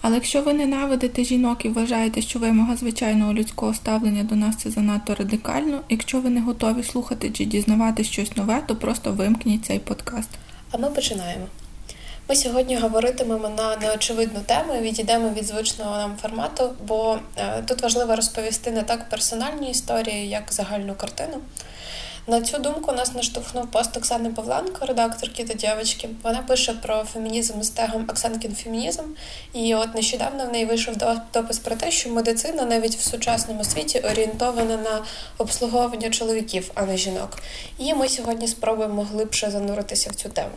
[0.00, 4.70] Але якщо ви ненавидите жінок і вважаєте, що вимога звичайного людського ставлення до нас це
[4.70, 9.78] занадто радикально, якщо ви не готові слухати чи дізнавати щось нове, то просто вимкніть цей
[9.78, 10.28] подкаст.
[10.72, 11.46] А ми починаємо.
[12.28, 17.82] Ми сьогодні говоритимемо на неочевидну тему і відійдемо від звичного нам формату, бо е, тут
[17.82, 21.36] важливо розповісти не так персональні історії, як загальну картину.
[22.26, 26.08] На цю думку нас наштовхнув пост Оксани Павленко, редакторки та дівчинки.
[26.22, 29.02] Вона пише про фемінізм з тегом Оксанкін фемінізм.
[29.52, 30.94] І от нещодавно в неї вийшов
[31.34, 35.04] допис про те, що медицина навіть в сучасному світі орієнтована на
[35.38, 37.38] обслуговування чоловіків, а не жінок.
[37.78, 40.50] І ми сьогодні спробуємо глибше зануритися в цю тему.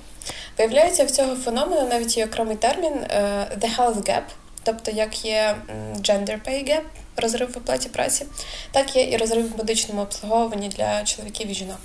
[0.58, 4.24] Виявляється, в цього феномену навіть є окремий термін е, «the health gap»,
[4.64, 5.56] тобто як є
[6.02, 6.84] gender pay gap,
[7.18, 8.26] розрив в оплаті праці,
[8.72, 11.80] так є і розрив в медичному обслуговуванні для чоловіків і жінок.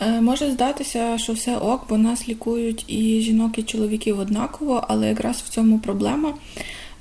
[0.00, 5.08] Е, може здатися, що все ок, бо нас лікують і жінок, і чоловіків однаково, але
[5.08, 6.34] якраз в цьому проблема,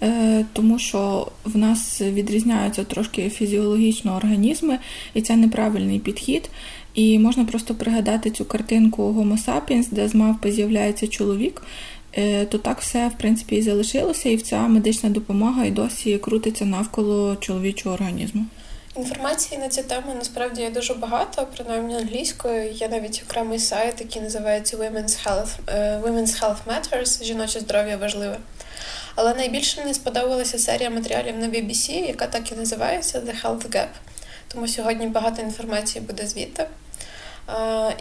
[0.04, 4.80] е, тому що в нас відрізняються трошки фізіологічно організми,
[5.14, 6.50] і це неправильний підхід.
[6.94, 11.62] І можна просто пригадати цю картинку Homo sapiens, де з мавпи з'являється чоловік,
[12.50, 17.36] то так все в принципі і залишилося, і ця медична допомога і досі крутиться навколо
[17.36, 18.46] чоловічого організму.
[18.98, 22.72] Інформації на цю тему насправді є дуже багато, принаймні англійською.
[22.72, 28.38] Є навіть окремий сайт, який називається Women's Health е, Women's Health Matters, жіноче здоров'я важливе.
[29.16, 33.88] Але найбільше мені сподобалася серія матеріалів на BBC, яка так і називається The Health Gap.
[34.48, 36.68] Тому сьогодні багато інформації буде звідти.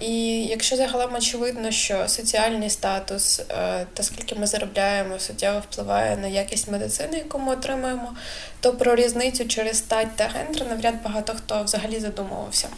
[0.01, 6.27] І якщо загалом очевидно, що соціальний статус е, та скільки ми заробляємо, суттєво впливає на
[6.27, 8.15] якість медицини, яку ми отримуємо,
[8.61, 12.69] то про різницю через стать та гендер навряд багато хто взагалі задумувався.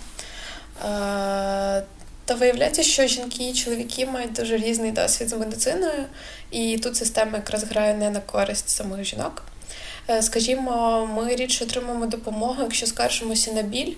[2.25, 6.05] Та виявляється, що жінки і чоловіки мають дуже різний досвід з медициною,
[6.51, 9.43] і тут система якраз грає не на користь самих жінок.
[10.11, 13.93] Е, скажімо, ми рідше отримуємо допомогу, якщо скаржимося на біль,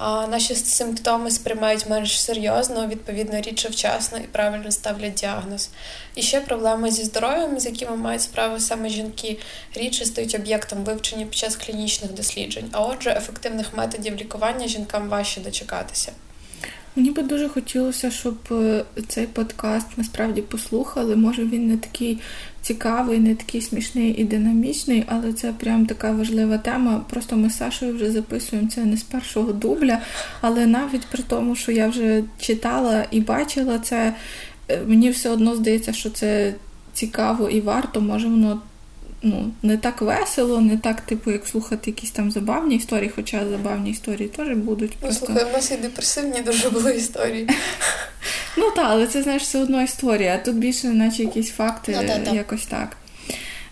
[0.00, 5.68] наші симптоми сприймають менш серйозно, відповідно рідше вчасно і правильно ставлять діагноз.
[6.14, 9.38] І ще проблеми зі здоров'ям, з якими мають справу саме жінки,
[9.74, 12.68] рідше стають об'єктом вивчення під час клінічних досліджень.
[12.72, 16.12] А отже, ефективних методів лікування жінкам важче дочекатися.
[16.96, 21.16] Мені би дуже хотілося, щоб е, цей подкаст насправді послухали.
[21.16, 22.18] Може він не такий
[22.62, 27.04] цікавий, не такий смішний і динамічний, але це прям така важлива тема.
[27.10, 29.98] Просто ми з Сашою вже записуємо це не з першого дубля,
[30.40, 34.14] але навіть при тому, що я вже читала і бачила це,
[34.68, 36.54] е, мені все одно здається, що це
[36.92, 38.60] цікаво і варто, може воно
[39.22, 43.90] ну, не так весело, не так, типу, як слухати якісь там забавні історії, хоча забавні
[43.90, 44.92] історії теж будуть.
[44.92, 45.26] Ну, просто...
[45.26, 47.48] слухай, в нас і депресивні дуже були історії.
[48.56, 50.38] Ну так, але це знаєш все одно історія.
[50.38, 52.34] Тут більше, наче якісь факти, ну, та, та.
[52.34, 52.96] якось так.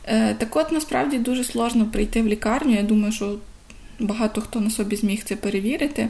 [0.06, 2.74] Е, Так от насправді дуже сложно прийти в лікарню.
[2.74, 3.34] Я думаю, що
[3.98, 6.08] багато хто на собі зміг це перевірити,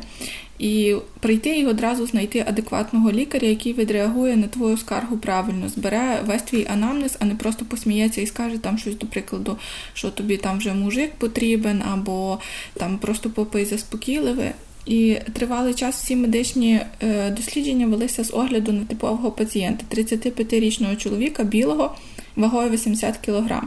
[0.58, 6.42] і прийти і одразу знайти адекватного лікаря, який відреагує на твою скаргу правильно, збере весь
[6.42, 9.58] твій анамнез, а не просто посміється і скаже там щось, до прикладу,
[9.94, 12.38] що тобі там вже мужик потрібен, або
[12.74, 14.52] там просто попий заспокійливе.
[14.88, 21.44] І тривалий час всі медичні е, дослідження велися з огляду на типового пацієнта 35-річного чоловіка
[21.44, 21.97] білого
[22.37, 23.62] вагою 80 кг.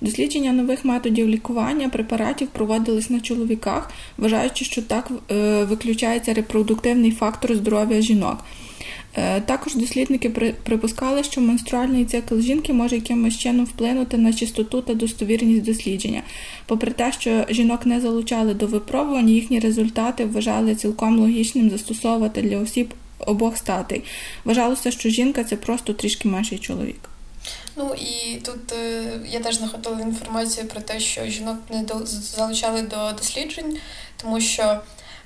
[0.00, 7.54] Дослідження нових методів лікування препаратів проводились на чоловіках, вважаючи, що так е, виключається репродуктивний фактор
[7.54, 8.44] здоров'я жінок.
[9.16, 10.30] Е, також дослідники
[10.64, 16.22] припускали, що менструальний цикл жінки може якимось чином вплинути на чистоту та достовірність дослідження.
[16.66, 22.58] Попри те, що жінок не залучали до випробувань, їхні результати вважали цілком логічним застосовувати для
[22.58, 24.04] осіб обох статей.
[24.44, 26.98] Вважалося, що жінка це просто трішки менший чоловік.
[27.76, 33.12] Ну і тут е, я теж знаходила інформацію про те, що жінок не залучали до
[33.12, 33.78] досліджень,
[34.16, 34.80] тому що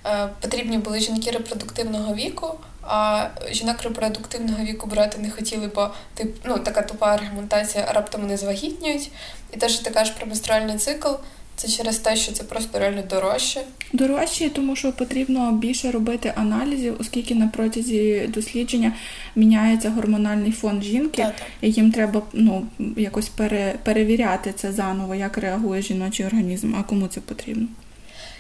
[0.06, 6.36] е, потрібні були жінки репродуктивного віку, а жінок репродуктивного віку брати не хотіли, бо тип,
[6.44, 9.10] ну, така тупа аргументація раптом вони звагітнюють.
[9.52, 11.08] І теж така ж про менструальний цикл.
[11.56, 13.60] Це через те, що це просто реально дорожче.
[13.92, 18.92] Дорожче, тому що потрібно більше робити аналізів, оскільки на протязі дослідження
[19.36, 21.34] міняється гормональний фон жінки, так.
[21.60, 22.66] і їм треба ну,
[22.96, 27.66] якось пере, перевіряти це заново, як реагує жіночий організм, а кому це потрібно.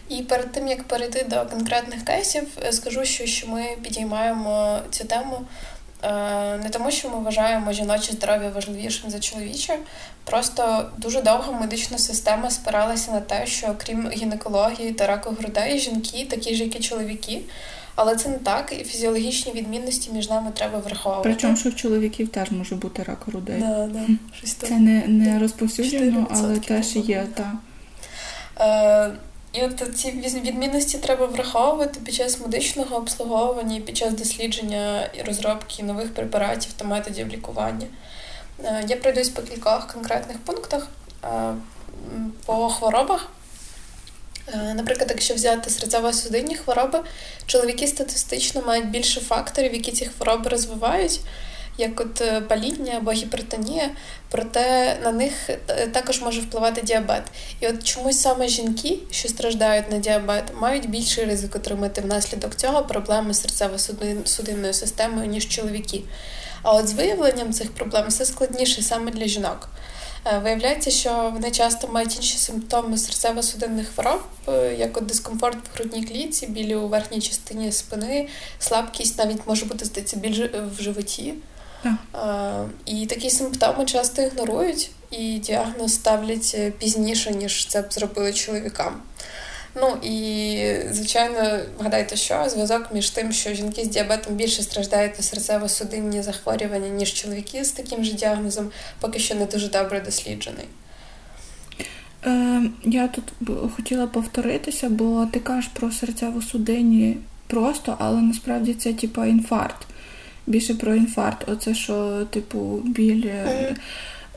[0.08, 5.40] І перед тим як перейти до конкретних кейсів, скажу, що, що ми підіймаємо цю тему.
[6.62, 9.78] Не тому, що ми вважаємо жіноче здоров'я важливішим за чоловіче,
[10.24, 16.26] просто дуже довго медична система спиралася на те, що крім гінекології та раку грудей, жінки
[16.30, 17.40] такі ж, як і чоловіки,
[17.94, 21.28] але це не так, і фізіологічні відмінності між нами треба враховувати.
[21.28, 23.60] Причому, що в чоловіків теж може бути рак грудей.
[23.60, 24.06] Да, да.
[24.44, 27.26] Це не не розповсюджено, але теж є.
[27.34, 29.14] так.
[29.54, 35.82] І от ці відмінності треба враховувати під час медичного обслуговування, під час дослідження і розробки
[35.82, 37.86] нових препаратів та методів лікування.
[38.64, 40.88] Е, я пройдусь по кількох конкретних пунктах
[41.24, 41.54] е,
[42.46, 43.28] по хворобах.
[44.54, 47.00] Е, наприклад, якщо взяти серцево-судинні хвороби,
[47.46, 51.20] чоловіки статистично мають більше факторів, які ці хвороби розвивають,
[51.78, 53.90] як от е, паління або гіпертонія,
[54.30, 57.22] проте на них е, також може впливати діабет.
[57.60, 62.82] І от чомусь саме жінки, що страждають на діабет, мають більший ризик отримати внаслідок цього
[62.82, 66.02] проблеми серцево-судинною системою, ніж чоловіки.
[66.62, 69.68] А от з виявленням цих проблем все складніше саме для жінок.
[70.26, 74.22] Е, виявляється, що вони часто мають інші симптоми серцево-судинних хвороб,
[74.78, 78.28] як от дискомфорт в грудній клітці, білі у верхній частині спини,
[78.58, 81.34] слабкість навіть може бути здається біль в животі.
[81.84, 82.66] Yeah.
[82.86, 89.02] І такі симптоми часто ігнорують і діагноз ставлять пізніше, ніж це б зробили чоловікам.
[89.80, 95.24] Ну і звичайно, вгадайте, що зв'язок між тим, що жінки з діабетом більше страждають на
[95.24, 98.70] серцево-судинні захворювання, ніж чоловіки з таким же діагнозом,
[99.00, 100.66] поки що не дуже добре досліджений.
[102.26, 103.24] Е, Я тут
[103.76, 107.16] хотіла повторитися, бо ти кажеш про серцево-судинні
[107.46, 109.86] просто, але насправді це типа інфаркт.
[110.46, 111.48] Більше про інфаркт.
[111.48, 113.24] Оце що, типу, біль.
[113.24, 113.76] Mm-hmm.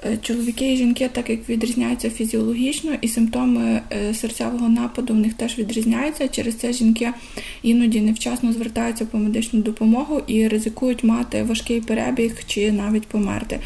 [0.06, 5.34] Е, чоловіки і жінки, так як відрізняються фізіологічно, і симптоми е, серцевого нападу в них
[5.34, 6.28] теж відрізняються.
[6.28, 7.10] Через це жінки
[7.64, 13.60] іноді невчасно звертаються по медичну допомогу і ризикують мати важкий перебіг чи навіть померти.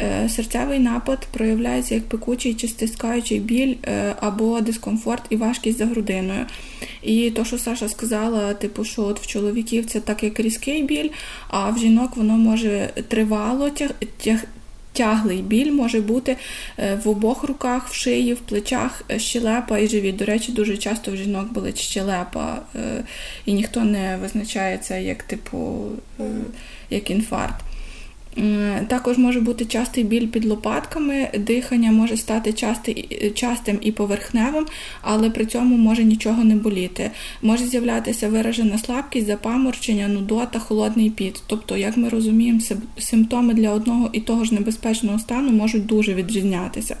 [0.00, 3.74] Е, серцевий напад проявляється як пекучий чи стискаючий біль
[4.20, 6.46] або дискомфорт і важкість за грудиною.
[7.02, 11.08] І то, що Саша сказала, типу, що от в чоловіків це так як різкий біль,
[11.48, 13.70] а в жінок воно може тривало
[14.24, 14.44] тяг
[14.94, 16.36] тяглий біль може бути
[16.78, 20.16] е, в обох руках, в шиї, в плечах, е, щелепа і живіт.
[20.16, 23.04] До речі, дуже часто в жінок болить щелепа, е,
[23.46, 25.86] і ніхто не визначає це як типу
[26.90, 27.63] як інфаркт.
[28.88, 32.52] Також може бути частий біль під лопатками, дихання може стати
[33.34, 34.66] частим і поверхневим,
[35.02, 37.10] але при цьому може нічого не боліти.
[37.42, 41.42] Може з'являтися виражена слабкість, запаморчення, нудота, холодний піт.
[41.46, 42.60] Тобто, як ми розуміємо,
[42.98, 46.96] симптоми для одного і того ж небезпечного стану можуть дуже відрізнятися.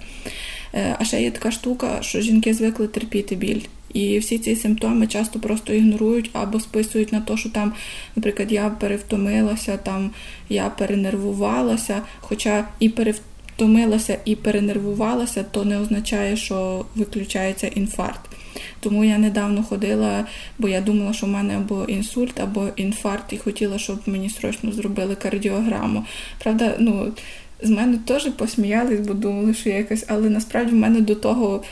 [0.74, 3.60] Е, а ще є така штука, що жінки звикли терпіти біль.
[3.94, 7.72] І всі ці симптоми часто просто ігнорують або списують на те, що там,
[8.16, 10.10] наприклад, я перевтомилася, там
[10.48, 18.30] я перенервувалася, хоча і перевтомилася, і перенервувалася, то не означає, що виключається інфаркт.
[18.80, 20.26] Тому я недавно ходила,
[20.58, 24.72] бо я думала, що в мене або інсульт, або інфаркт, і хотіла, щоб мені срочно
[24.72, 26.04] зробили кардіограму.
[26.38, 27.12] Правда, ну.
[27.62, 31.62] З мене теж посміялись, бо думали, що я якась, але насправді в мене до того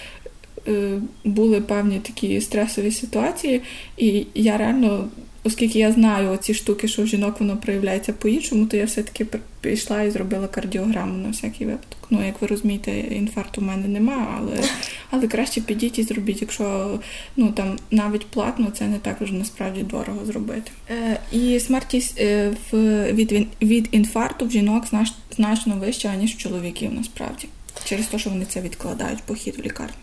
[1.25, 3.63] були певні такі стресові ситуації,
[3.97, 5.09] і я реально,
[5.45, 9.27] оскільки я знаю ці штуки, що в жінок воно проявляється по-іншому, то я все-таки
[9.61, 11.99] пішла і зробила кардіограму на всякий випадок.
[12.11, 14.63] Ну, як ви розумієте, інфаркту в мене немає, але
[15.11, 16.99] але краще підіть і зробіть, якщо
[17.37, 20.71] ну там навіть платно, це не так вже насправді дорого зробити.
[20.91, 26.37] Е, І смертність е, в від від інфаркту в жінок знач, значно вища, ніж в
[26.37, 27.49] чоловіків насправді.
[27.85, 29.95] Через те, що вони це відкладають похід в лікарню.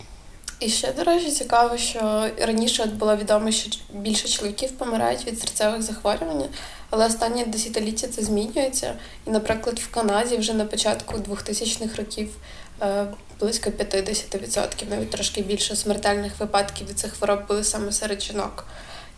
[0.60, 5.82] І ще, до речі, цікаво, що раніше було відомо, що більше чоловіків помирають від серцевих
[5.82, 6.44] захворювань,
[6.90, 8.94] але останні десятиліття це змінюється.
[9.26, 12.36] І, наприклад, в Канаді вже на початку 2000-х років
[12.82, 13.06] е,
[13.40, 18.66] близько 50%, навіть трошки більше смертельних випадків від цих хвороб були саме серед жінок.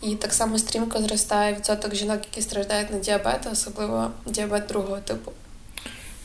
[0.03, 5.33] І так само стрімко зростає відсоток жінок, які страждають на діабет, особливо діабет другого типу.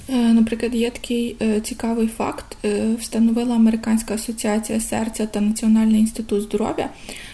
[0.10, 6.44] Е, наприклад, є такий е, цікавий факт: е, встановила Американська асоціація серця та Національний інститут
[6.44, 6.90] здоров'я.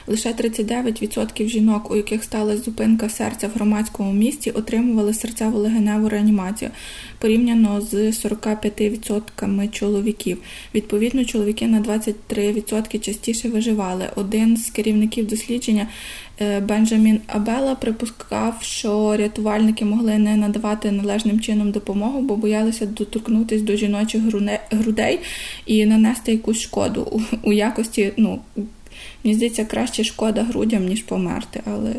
[0.08, 6.72] Лише 39% жінок, у яких сталася зупинка серця в громадському місті, отримували серцево-легеневу реанімацію
[7.20, 10.38] порівняно з 45% чоловіків.
[10.76, 14.06] Відповідно, чоловіки на 23% частіше виживали.
[14.16, 15.88] Один з керівників дослідження
[16.42, 23.66] Е, Бенджамін Абела припускав, що рятувальники могли не надавати належним чином допомогу, бо боялися доторкнутися
[23.66, 24.22] до жіночих
[24.72, 25.20] грудей
[25.66, 28.40] і нанести якусь шкоду у якості, ну
[29.24, 31.96] Мені здається, краще шкода грудям, ніж померти, але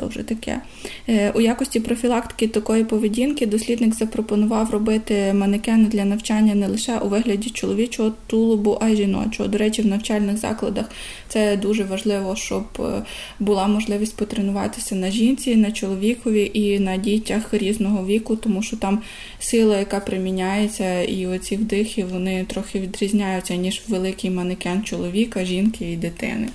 [0.00, 0.60] то вже таке.
[1.08, 7.08] Е, у якості профілактики такої поведінки дослідник запропонував робити манекени для навчання не лише у
[7.08, 9.48] вигляді чоловічого тулубу, а й жіночого.
[9.48, 10.86] До речі, в навчальних закладах
[11.28, 13.02] це дуже важливо, щоб е,
[13.40, 19.02] була можливість потренуватися на жінці, на чоловікові і на дітях різного віку, тому що там
[19.38, 25.96] сила, яка приміняється, і оці вдихи вони трохи відрізняються ніж великий манекен чоловіка, жінки і
[25.96, 26.48] дитини.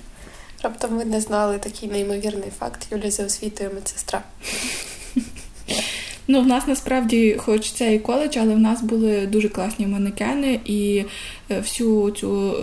[0.62, 4.22] Раптом ви не знали такий неймовірний факт Юля за освітою медсестра.
[6.28, 10.60] Ну, в нас насправді, хоч це і коледж, але в нас були дуже класні манекени,
[10.64, 11.04] і
[11.50, 12.62] е, всю цю е,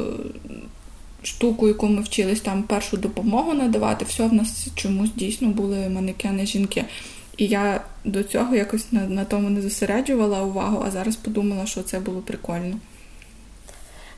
[1.24, 6.46] штуку, яку ми вчились там першу допомогу надавати, все в нас чомусь дійсно були манекени
[6.46, 6.86] жінки.
[7.38, 11.84] І я до цього якось на, на тому не зосереджувала увагу, а зараз подумала, що
[11.84, 12.80] це було прикольно.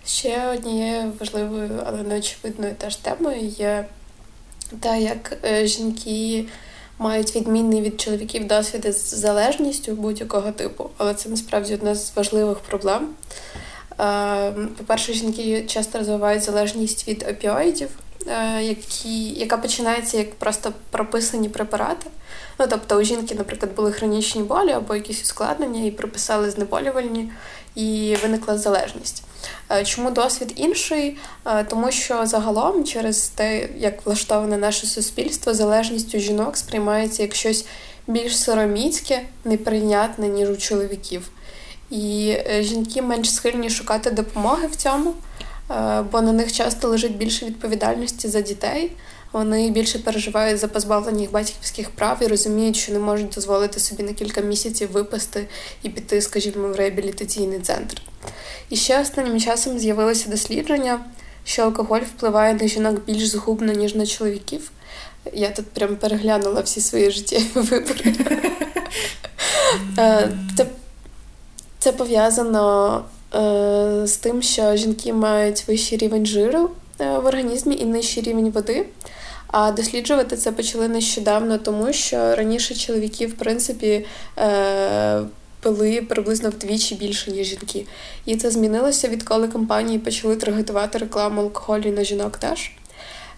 [0.07, 3.85] Ще однією важливою, але неочевидною теж темою є
[4.79, 6.45] те, як е, жінки
[6.99, 10.89] мають відмінний від чоловіків досвід з залежністю будь-якого типу.
[10.97, 13.09] Але це насправді одна з важливих проблем.
[13.99, 17.89] Е, по-перше, жінки часто розвивають залежність від опіоїдів,
[18.27, 22.09] е, які, яка починається як просто прописані препарати.
[22.59, 27.31] Ну, Тобто у жінки, наприклад, були хронічні болі або якісь ускладнення, і приписали знеболювальні,
[27.75, 29.23] і виникла залежність.
[29.71, 31.17] Е, чому досвід інший?
[31.45, 37.35] Е, тому що загалом, через те, як влаштоване наше суспільство, залежність у жінок сприймається як
[37.35, 37.65] щось
[38.07, 41.29] більш сороміцьке, неприйнятне, ніж у чоловіків.
[41.89, 45.13] І е, жінки менш схильні шукати допомоги в цьому,
[46.11, 48.91] бо на них часто лежить більше відповідальності за дітей.
[49.35, 54.03] Вони більше переживають за позбавлення їх батьківських прав і розуміють, що не можуть дозволити собі
[54.03, 55.47] на кілька місяців випасти
[55.83, 58.01] і піти, скажімо, в реабілітаційний центр.
[58.69, 60.99] І ще останнім часом з'явилося дослідження,
[61.43, 64.71] що алкоголь впливає на жінок більш згубно, ніж на чоловіків.
[65.33, 68.13] Я тут прям переглянула всі свої життєві вибори.
[69.97, 70.65] Е, це
[71.79, 73.03] це пов'язано
[73.35, 76.69] е, з тим, що жінки мають вищий рівень жиру
[77.01, 78.85] е, в організмі і нижчий рівень води.
[79.47, 84.05] А досліджувати це почали нещодавно, тому що раніше чоловіки, в принципі,
[85.59, 87.85] пили приблизно вдвічі більше, ніж жінки.
[88.25, 92.71] І це змінилося, відколи компанії почали таргетувати рекламу алкоголю на жінок теж.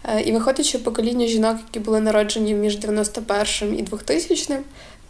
[0.04, 4.56] Е, і виходить, що покоління жінок, які були народжені між 91 і 2000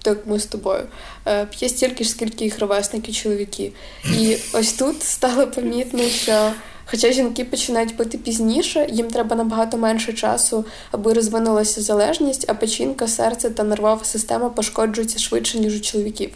[0.01, 0.83] так ми з тобою,
[1.27, 3.71] е, п'є стільки ж, скільки їх ровесники чоловіки.
[4.19, 6.53] І ось тут стало помітно, що
[6.89, 13.07] Хоча жінки починають пити пізніше, їм треба набагато менше часу, аби розвинулася залежність, а печінка,
[13.07, 16.29] серце та нервова система пошкоджуються швидше, ніж у чоловіків.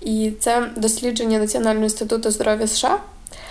[0.00, 3.00] І це дослідження Національного інституту здоров'я США.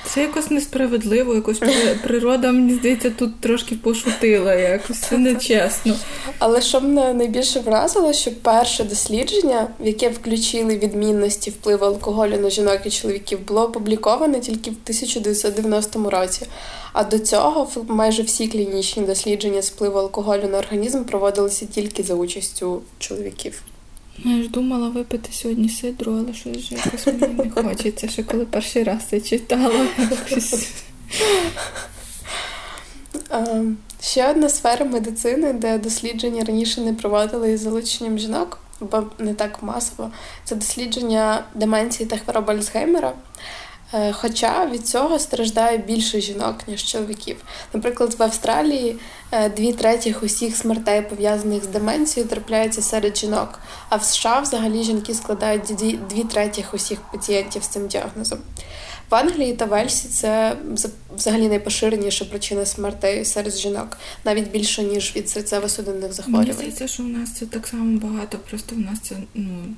[0.06, 1.62] Це якось несправедливо, якось
[2.04, 5.96] природа, мені здається, тут трошки пошутила, якось нечесно.
[6.40, 12.50] Але що мене найбільше вразило, що перше дослідження, в яке включили відмінності впливу алкоголю на
[12.50, 16.46] жінок і чоловіків, було опубліковане тільки в 1990 році.
[16.94, 22.82] А до цього майже всі клінічні дослідження впливу алкоголю на організм проводилися тільки за участю
[23.00, 23.64] чоловіків.
[24.18, 28.24] Ну, я ж думала випити сьогодні сидру, але щось вже якось мені не хочеться, ще
[28.24, 29.88] коли перший раз це читала.
[34.02, 39.64] Ще одна сфера медицини, де дослідження раніше не проводили із залученням жінок, бо не так
[39.64, 40.12] масово.
[40.44, 43.14] Це дослідження деменції та хвороби Альцгеймера.
[43.94, 47.38] Е, хоча від цього страждає більше жінок, ніж чоловіків.
[47.74, 48.96] Наприклад, в Австралії
[49.32, 53.60] е, дві третіх усіх смертей, пов'язаних з деменцією, трапляються серед жінок.
[53.90, 55.64] А в США взагалі жінки складають
[56.10, 58.40] дві третіх усіх пацієнтів з цим діагнозом.
[59.10, 60.58] В Англії та Вельсі це
[61.16, 66.48] взагалі найпоширеніша причина смертей серед жінок, навіть більше ніж від серцево-судинних захворювань.
[66.48, 69.76] Мені здається, що у нас це так само багато, просто в нас це ну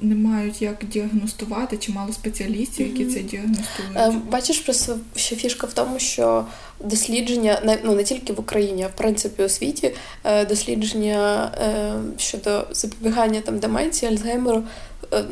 [0.00, 3.14] не мають як діагностувати, чи мало спеціалістів, які mm-hmm.
[3.14, 3.96] це діагностують.
[3.96, 6.44] Е, бачиш, просто що фішка в тому, що
[6.84, 12.66] дослідження ну не тільки в Україні, а в принципі у світі е, дослідження е, щодо
[12.72, 14.62] запобігання там деменції, Альцгеймеру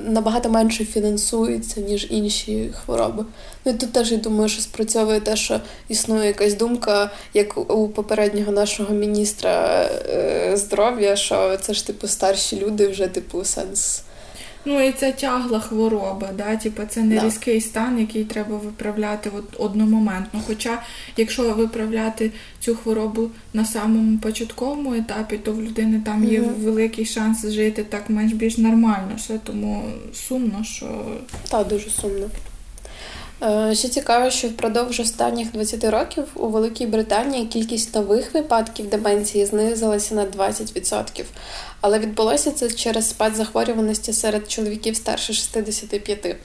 [0.07, 3.25] набагато менше фінансуються, ніж інші хвороби.
[3.65, 7.89] Ну і тут теж я думаю, що спрацьовує те, що існує якась думка, як у
[7.89, 9.89] попереднього нашого міністра
[10.55, 14.03] здоров'я, що це ж типу старші люди вже типу сенс.
[14.69, 16.57] Ну і це тягла хвороба, да?
[16.57, 17.27] Типу, це не да.
[17.27, 20.41] різкий стан, який треба виправляти от одномоментно.
[20.47, 20.83] Хоча,
[21.17, 22.31] якщо виправляти
[22.61, 27.85] цю хворобу на самому початковому етапі, то в людини там є mm великий шанс жити
[27.85, 29.11] так менш більш нормально.
[29.17, 31.05] Все тому сумно, що
[31.51, 32.31] так, дуже сумно.
[33.43, 39.47] Е, ще цікаво, що впродовж останніх 20 років у Великій Британії кількість нових випадків деменції
[39.47, 41.25] знизилася на 20%.
[41.81, 46.37] Але відбулося це через спад захворюваності серед чоловіків старше 65.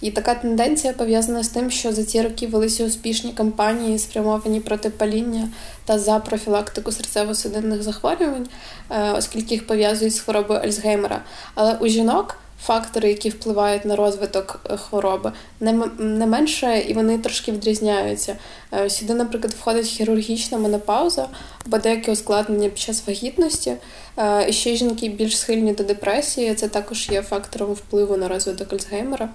[0.00, 4.90] І така тенденція пов'язана з тим, що за ці роки велися успішні кампанії, спрямовані проти
[4.90, 5.48] паління
[5.84, 8.48] та за профілактику серцево-судинних захворювань,
[8.90, 11.24] е, оскільки їх пов'язують з хворобою Альцгеймера.
[11.54, 17.18] Але у жінок фактори, які впливають на розвиток е, хвороби, не не менше і вони
[17.18, 18.36] трошки відрізняються.
[18.74, 21.28] Е, сюди, наприклад, входить хірургічна менопауза
[21.66, 23.74] або деякі ускладнення під час вагітності.
[24.16, 26.54] Е, і ще жінки більш схильні до депресії.
[26.54, 29.28] Це також є фактором впливу на розвиток Альцгеймера.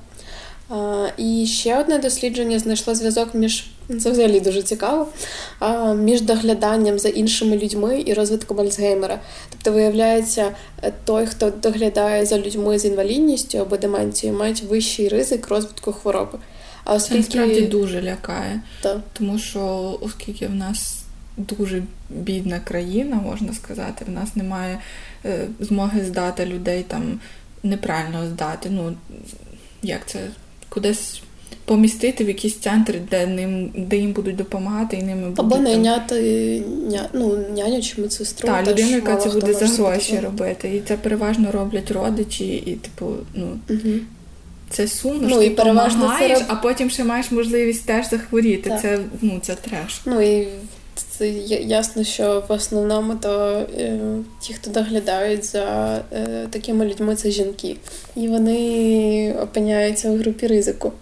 [1.18, 3.66] І ще одне дослідження знайшло зв'язок між
[4.00, 5.08] це взагалі дуже цікаво,
[5.96, 9.20] між догляданням за іншими людьми і розвитком Альцгеймера.
[9.50, 10.52] Тобто, виявляється,
[11.06, 16.40] той, хто доглядає за людьми з інвалідністю або деменцією, мають вищий ризик розвитку хвороби.
[16.84, 17.24] А оскільки...
[17.24, 18.98] Це насправді дуже лякає, так.
[19.14, 21.04] тому що оскільки в нас
[21.38, 24.80] дуже бідна країна, можна сказати, в нас немає
[25.26, 27.20] е, змоги здати людей там
[27.64, 28.70] неправильно здати.
[28.70, 28.96] Ну
[29.84, 30.20] як це
[30.70, 31.22] кудись
[31.66, 35.40] помістити в якісь центри, де ним, де їм будуть допомагати і ними будуть...
[35.40, 38.48] Або найняти ня, ну, няню чи медсестру.
[38.48, 40.76] Так, людина, яка це буде за гроші робити.
[40.76, 43.60] І це переважно роблять родичі, і, типу, ну.
[43.70, 43.94] Угу.
[44.70, 46.46] Це сумно, ну, що і ти переважно це...
[46.48, 48.70] а потім ще маєш можливість теж захворіти.
[48.70, 48.82] Так.
[48.82, 50.02] Це ну, це треш.
[50.06, 50.48] Ну і
[51.10, 54.00] це ясно, що в основному то е,
[54.42, 57.78] ті, хто доглядають за е, такими людьми, це жінки.
[58.16, 60.94] І вони опиняються в групі ризику.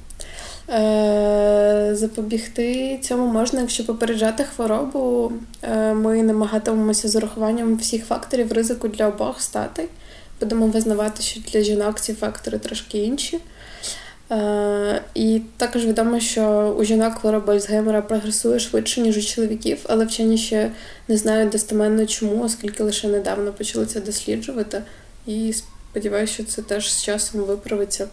[0.69, 8.87] Е, запобігти цьому можна, якщо попереджати хворобу, е, ми намагатимемося з урахуванням всіх факторів ризику
[8.87, 9.85] для обох статей.
[10.39, 13.39] Будемо визнавати, що для жінок ці фактори трошки інші.
[14.31, 20.05] Е, і також відомо, що у жінок хвороба Альцгеймера прогресує швидше, ніж у чоловіків, але
[20.05, 20.71] вчені ще
[21.07, 24.81] не знають достеменно чому, оскільки лише недавно почали це досліджувати.
[25.27, 28.07] І сподіваюся, що це теж з часом виправиться.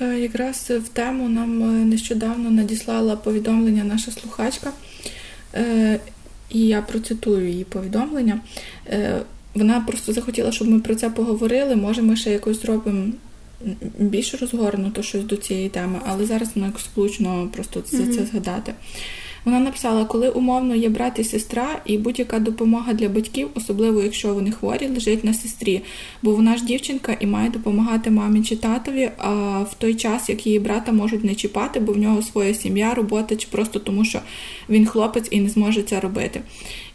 [0.00, 4.72] Е, якраз в тему нам е, нещодавно надіслала повідомлення наша слухачка,
[6.50, 8.40] і я процитую її повідомлення.
[9.54, 11.76] Вона просто захотіла, щоб ми про це поговорили.
[11.76, 13.12] Може, ми ще якось зробимо
[13.98, 18.74] більш розгорнуто щось до цієї теми, але зараз воно якось влучно просто за це згадати.
[19.44, 24.34] Вона написала, коли умовно є брат і сестра, і будь-яка допомога для батьків, особливо якщо
[24.34, 25.82] вони хворі, лежить на сестрі,
[26.22, 30.46] бо вона ж дівчинка і має допомагати мамі чи татові, а в той час, як
[30.46, 34.20] її брата можуть не чіпати, бо в нього своя сім'я, робота, чи просто тому, що
[34.68, 36.40] він хлопець і не зможе це робити.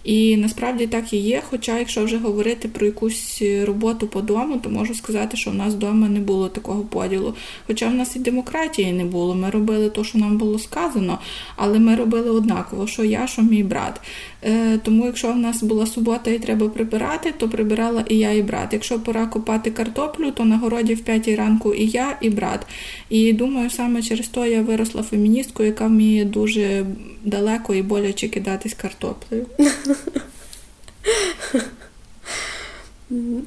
[0.04, 1.42] І насправді так і є.
[1.50, 5.74] Хоча, якщо вже говорити про якусь роботу по дому, то можу сказати, що в нас
[5.74, 7.36] вдома не було такого поділу.
[7.68, 9.36] Хоча в нас і демократії не було.
[9.36, 11.20] Ми робили те, що нам було сказано,
[11.56, 14.02] але ми робили однаково, що я, що мій брат.
[14.46, 18.42] Е, тому, якщо в нас була субота і треба прибирати, то прибирала і я, і
[18.42, 18.74] брат.
[18.74, 22.66] Якщо пора копати картоплю, то на городі в п'ятій ранку і я, і брат.
[23.10, 26.86] І думаю, саме через то я виросла феміністкою, яка вміє дуже
[27.24, 29.46] далеко і боляче кидатись картоплею.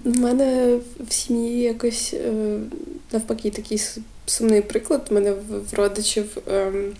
[0.04, 0.78] У мене
[1.08, 2.58] в сім'ї якось е,
[3.12, 3.80] навпаки такий
[4.26, 5.06] сумний приклад.
[5.10, 5.32] У мене
[5.70, 6.92] в родичів ем,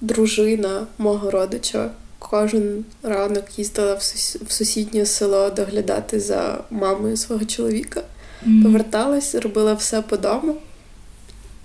[0.00, 1.90] дружина мого родича
[2.30, 3.94] кожен ранок їздила
[4.46, 8.02] в сусіднє село доглядати за мамою свого чоловіка.
[8.46, 8.62] Mm-hmm.
[8.62, 10.56] Поверталась, робила все по дому.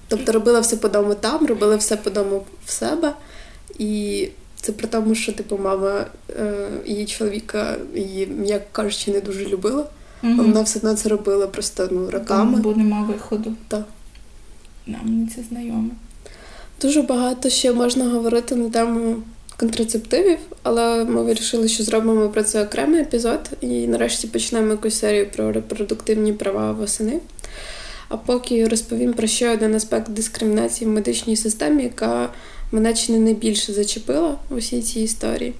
[0.08, 3.14] Тобто робила все по дому там, робила все по дому в себе.
[3.80, 6.06] І це при тому, що типу мама
[6.40, 9.86] е, її чоловіка її, як кажучи, не дуже любила.
[10.24, 10.36] Mm-hmm.
[10.36, 12.60] Вона все одно це робила просто ну, роками.
[12.60, 13.54] Бо нема виходу.
[13.68, 13.84] Так.
[14.88, 15.90] Мені це знайоме.
[16.82, 19.16] Дуже багато ще можна говорити на тему
[19.58, 25.30] контрацептивів, але ми вирішили, що зробимо про це окремий епізод, і нарешті почнемо якусь серію
[25.32, 27.20] про репродуктивні права восени.
[28.10, 32.30] А поки розповім про ще один аспект дискримінації в медичній системі, яка
[32.72, 35.54] мене чи не найбільше зачепила у всій цій історії.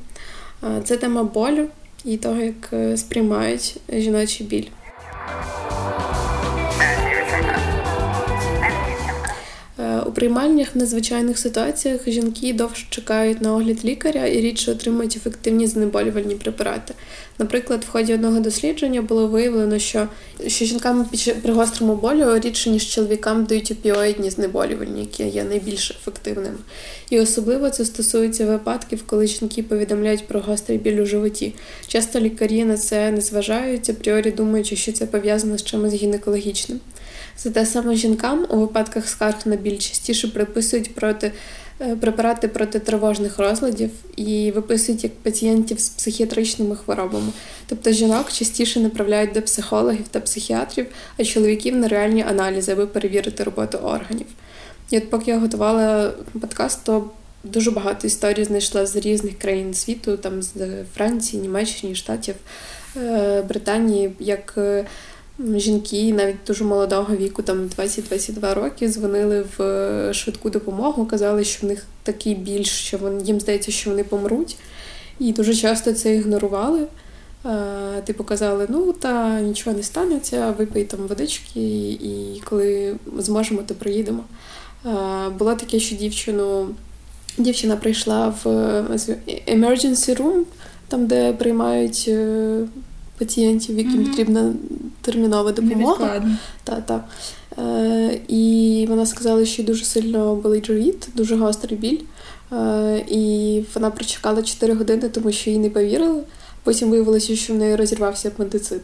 [0.84, 1.68] Це тема болю
[2.06, 4.68] і того, як е, сприймають жіночий біль.
[10.18, 16.36] Приймальнях в надзвичайних ситуаціях жінки довше чекають на огляд лікаря і рідше отримують ефективні знеболювальні
[16.36, 16.94] препарати.
[17.40, 20.08] Наприклад, в ході одного дослідження було виявлено, що
[20.48, 21.10] що жінкам
[21.42, 26.58] при гострому болю рідше, ніж чоловікам дають опіоїдні знеболювальні, які є найбільш ефективними.
[27.10, 31.54] І особливо це стосується випадків, коли жінки повідомляють про гострий біль у животі.
[31.88, 36.80] Часто лікарі на це не зважають, апріорі думаючи, що це пов'язано з чимось гінекологічним.
[37.38, 41.32] Зате саме жінкам у випадках скарг на біль частіше приписують проти
[41.82, 47.32] е, препарати проти тривожних розладів і виписують як пацієнтів з психіатричними хворобами.
[47.68, 50.86] Тобто жінок частіше направляють до психологів та психіатрів,
[51.18, 54.28] а чоловіків на реальні аналізи, аби перевірити роботу органів.
[54.92, 57.10] І от поки я готувала подкаст, то
[57.44, 60.54] дуже багато історій знайшла з різних країн світу, там з
[60.96, 62.36] Франції, Німеччини, Штатів,
[62.98, 64.86] е, Британії, як е,
[65.40, 71.68] жінки навіть дуже молодого віку, там 20-22 роки, дзвонили в е, швидку допомогу, казали, що
[71.68, 74.58] в них такий біль, що вони, їм здається, що вони помруть.
[75.20, 76.88] І дуже часто це ігнорували.
[78.06, 84.24] Типу казали, ну та нічого не станеться, випий там водички, і коли зможемо, то приїдемо.
[85.38, 86.68] Було таке, що дівчину
[87.38, 88.48] Дівчина прийшла в
[89.48, 90.44] emergency room,
[90.88, 92.60] там, де приймають е,
[93.18, 94.10] пацієнтів, яким mm-hmm.
[94.10, 94.54] потрібна
[95.02, 96.24] термінова допомога.
[96.64, 97.06] Так, так.
[97.58, 102.00] Е, І вона сказала, що дуже сильно болить живіт, дуже гострий біль.
[102.52, 106.24] Е, І вона прочекала 4 години, тому що їй не повірили.
[106.64, 108.82] Потім виявилося, що в неї розірвався апендицит.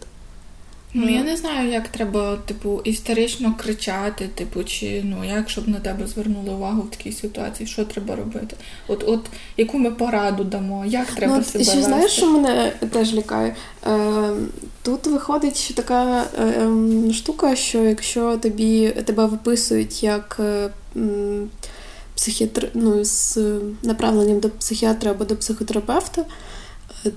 [0.96, 5.80] Ну, я не знаю, як треба, типу, історично кричати, типу, чи ну як щоб на
[5.80, 8.56] тебе звернули увагу в такій ситуації, що треба робити?
[8.88, 9.20] От, от
[9.58, 11.64] яку ми пораду дамо, як треба ну, себе.
[11.64, 11.90] Ще вести?
[11.90, 13.56] знаєш, що мене теж лякає?
[13.88, 14.34] Е,
[14.84, 20.70] Тут виходить така е, ем, штука, що якщо тобі тебе виписують як е,
[22.16, 23.38] психіатр, ну, з
[23.84, 26.26] направленням до психіатра або до психотерапевта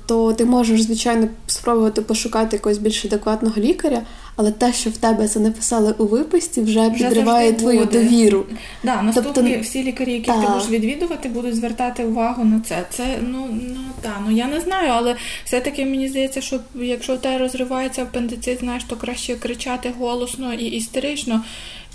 [0.07, 4.03] то ти можеш, звичайно, спробувати пошукати якогось більш адекватного лікаря,
[4.37, 8.03] але те, що в тебе це написали у виписці, вже, вже підриває твою буде.
[8.03, 8.47] довіру.
[8.85, 10.41] Да, наступні тобто, всі лікарі, які та.
[10.41, 12.87] ти будеш відвідувати, будуть звертати увагу на це.
[12.91, 17.19] Це ну ну так, ну я не знаю, але все-таки мені здається, що якщо в
[17.19, 21.43] тебе розривається апендицит, знаєш, то краще кричати голосно і істерично.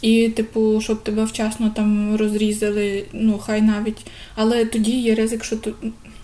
[0.01, 5.57] І, типу, щоб тебе вчасно там розрізали, ну хай навіть, але тоді є ризик, що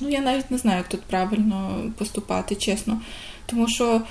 [0.01, 3.01] Ну, я навіть не знаю, як тут правильно поступати, чесно.
[3.45, 4.01] Тому що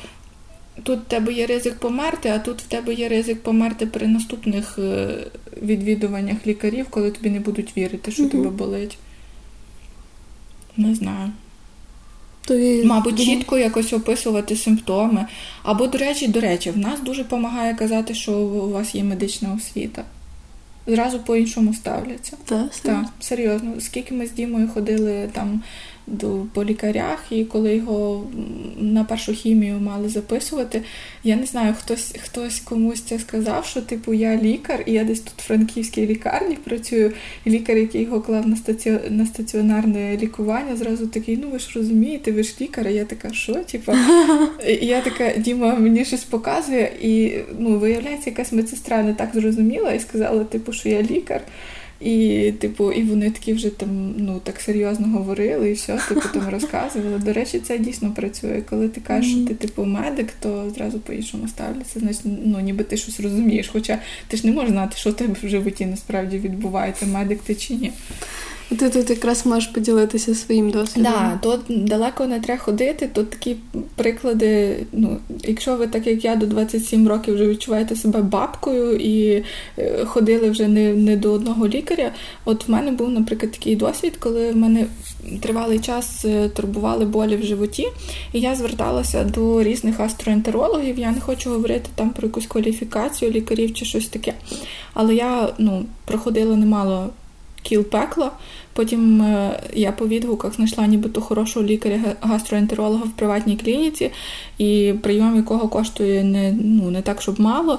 [0.83, 4.79] тут в тебе є ризик померти, а тут в тебе є ризик померти при наступних
[4.79, 5.17] е,
[5.63, 8.31] відвідуваннях лікарів, коли тобі не будуть вірити, що угу.
[8.31, 8.99] тебе болить.
[10.77, 11.33] Не знаю.
[12.47, 15.27] То Мабуть, чітко якось описувати симптоми.
[15.63, 19.55] Або, до речі, до речі, в нас дуже допомагає казати, що у вас є медична
[19.55, 20.05] освіта
[20.87, 22.37] зразу по-іншому ставляться.
[22.45, 23.81] Так, так, серйозно.
[23.81, 25.63] Скільки ми з Дімою ходили там
[26.53, 28.27] по лікарях, і коли його
[28.79, 30.83] на першу хімію мали записувати,
[31.25, 35.21] я не знаю, хтось хтось комусь це сказав, що типу я лікар, і я десь
[35.21, 37.13] тут в франківській лікарні працюю.
[37.45, 38.99] І лікар, який його клав на стаці...
[39.11, 43.33] на стаціонарне лікування, зразу такий, ну ви ж розумієте, ви ж лікар, а я така,
[43.33, 43.55] що?
[43.55, 43.93] Типу?
[44.69, 49.93] І я така, Діма мені щось показує, і ну, виявляється, якась медсестра не так зрозуміла
[49.93, 51.41] і сказала, типу, що я лікар.
[52.01, 56.49] І, типу, і вони такі вже там ну так серйозно говорили, і все, типу там
[56.49, 57.19] розказували.
[57.19, 58.63] До речі, це дійсно працює.
[58.71, 62.01] Коли ти кажеш, що ти типу медик, то зразу по-іншому ставляться.
[62.01, 63.69] Значить, ну ніби ти щось розумієш.
[63.73, 67.55] Хоча ти ж не можеш знати, що в тебе в животі насправді відбувається, медик ти
[67.55, 67.93] чи ні.
[68.69, 71.13] Ти тут якраз можеш поділитися своїм досвідом.
[71.13, 73.11] Да, тут далеко не треба ходити.
[73.13, 73.57] Тут такі
[73.95, 74.77] приклади.
[74.93, 79.45] Ну, якщо ви, так як я, до 27 років вже відчуваєте себе бабкою і
[79.79, 82.13] е, ходили вже не не до одного лікаря.
[82.45, 84.87] От в мене був, наприклад, такий досвід, коли в мене
[85.41, 87.87] тривалий час е, турбували болі в животі,
[88.33, 90.99] і я зверталася до різних астроентерологів.
[90.99, 94.35] Я не хочу говорити там про якусь кваліфікацію лікарів чи щось таке.
[94.95, 97.11] Але я ну, проходила немало
[97.69, 98.31] кіл пекла.
[98.73, 104.11] Потім е, я по відгуках знайшла нібито хорошого лікаря-гастроентеролога в приватній клініці,
[104.59, 107.79] і прийом якого коштує не ну, не так, щоб мало.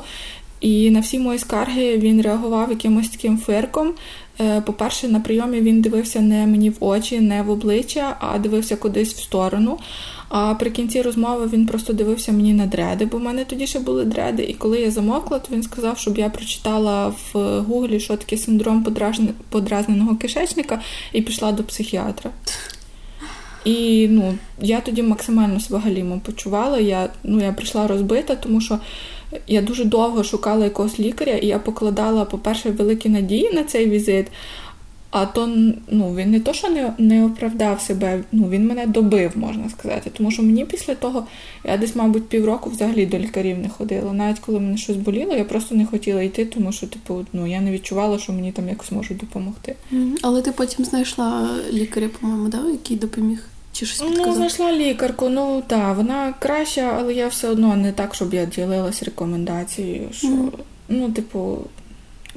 [0.61, 3.93] І на всі мої скарги він реагував якимось таким фирком.
[4.39, 8.75] Е, по-перше, на прийомі він дивився не мені в очі, не в обличчя, а дивився
[8.75, 9.77] кудись в сторону.
[10.29, 13.79] А при кінці розмови він просто дивився мені на дреди, бо в мене тоді ще
[13.79, 14.43] були дреди.
[14.43, 18.85] І коли я замокла, то він сказав, щоб я прочитала в гуглі, що таке синдром
[19.49, 20.81] подразненого кишечника,
[21.13, 22.31] і пішла до психіатра.
[23.65, 26.79] І ну, я тоді максимально себе почувала.
[26.79, 28.79] Я ну, я прийшла розбита, тому що
[29.47, 34.27] я дуже довго шукала якогось лікаря, і я покладала, по-перше, великі надії на цей візит.
[35.11, 35.47] А то
[35.87, 40.11] ну, він не то, що не не оправдав себе, ну він мене добив, можна сказати.
[40.17, 41.27] Тому що мені після того
[41.63, 44.13] я десь, мабуть, півроку взагалі до лікарів не ходила.
[44.13, 47.61] Навіть коли мене щось боліло, я просто не хотіла йти, тому що, типу, ну я
[47.61, 49.75] не відчувала, що мені там якось можуть допомогти.
[50.21, 53.47] Але ти потім знайшла лікаря, по-моєму, да, який допоміг?
[53.71, 54.27] Чи щось підказав?
[54.27, 58.45] Ну, знайшла лікарку, ну так, вона краща, але я все одно не так, щоб я
[58.45, 60.27] ділилась рекомендацією, що.
[60.27, 60.49] Mm.
[60.89, 61.57] ну, типу,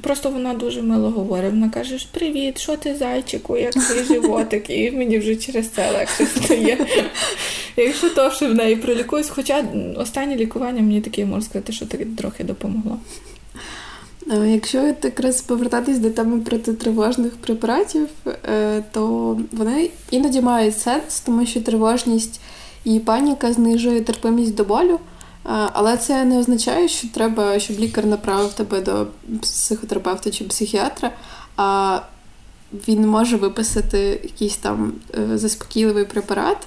[0.01, 1.51] просто вона дуже мило говорить.
[1.51, 4.69] Вона каже: Привіт, що ти зайчику, як твій животик?
[4.69, 6.77] І мені вже через це легше стає.
[7.77, 12.43] Якщо довше в неї пролікуюсь, хоча останнє лікування мені таке можна сказати, що таки трохи
[12.43, 12.97] допомогло.
[14.45, 21.61] Якщо якраз повертатись до теми протитривожних препаратів, е, то вони іноді мають сенс, тому що
[21.61, 22.41] тривожність
[22.83, 24.99] і паніка знижує терпимість до болю.
[25.43, 29.07] Але це не означає, що треба, щоб лікар направив тебе до
[29.41, 31.11] психотерапевта чи психіатра.
[31.57, 31.99] А
[32.87, 36.57] він може виписати якийсь там е, заспокійливий препарат,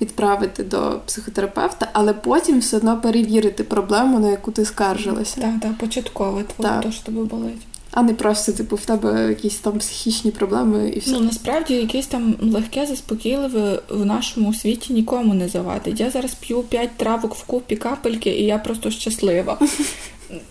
[0.00, 5.40] відправити до психотерапевта, але потім все одно перевірити проблему, на яку ти скаржилася.
[5.40, 7.66] Так, так, початково твоє, то, що тебе болить.
[7.96, 11.10] А не просто, типу, в тебе якісь там психічні проблеми і все.
[11.10, 16.00] Ну, насправді якесь там легке, заспокійливе в нашому світі нікому не завадить.
[16.00, 19.58] Я зараз п'ю п'ять травок в купі капельки, і я просто щаслива.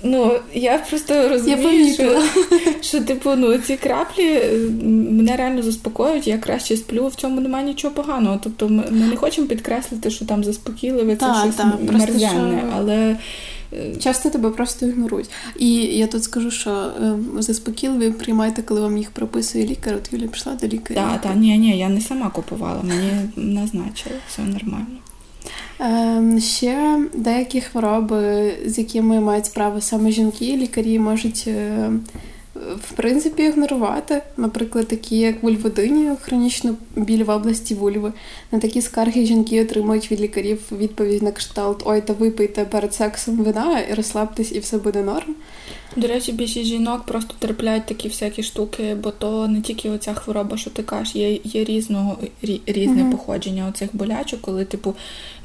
[0.03, 2.21] Ну, я просто розумію, я що,
[2.81, 7.65] що типу, ну, ці краплі е, мене реально заспокоюють, я краще сплю, в цьому немає
[7.65, 8.39] нічого поганого.
[8.43, 12.73] Тобто ми, ми не хочемо підкреслити, що там заспокійливе, це та, щось та, мерзенне, що...
[12.75, 13.17] але.
[13.75, 15.29] Е, Часто тебе просто ігнорують.
[15.59, 19.95] І я тут скажу, що е, заспокійливі приймайте, коли вам їх прописує лікар.
[19.95, 21.09] От Юля пішла до лікаря.
[21.11, 24.97] Так, так, ні, ні, я не сама купувала, мені назначили, все нормально.
[25.79, 31.91] Ем, ще деякі хвороби, з якими мають справу саме жінки, лікарі можуть е,
[32.55, 38.13] в принципі ігнорувати, наприклад, такі як вульводині, хронічну біль в області вульви.
[38.51, 43.37] На такі скарги жінки отримують від лікарів відповідь на кшталт Ой, та випийте перед сексом
[43.37, 45.35] вина і розслабтесь, і все буде норм.
[45.95, 50.57] До речі, більшість жінок просто терплять такі всякі штуки, бо то не тільки оця хвороба,
[50.57, 52.17] що ти кажеш, є є різного
[52.65, 53.11] різне mm-hmm.
[53.11, 54.93] походження оцих болячок, коли, типу,